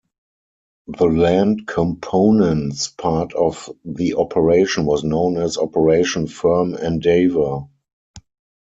The 0.87 1.05
Land 1.05 1.67
Component's 1.67 2.87
part 2.87 3.33
of 3.35 3.69
the 3.85 4.15
operation 4.15 4.85
was 4.87 5.03
known 5.03 5.37
as 5.37 5.59
Operation 5.59 6.25
Firm 6.25 6.73
Endeavour. 6.73 7.67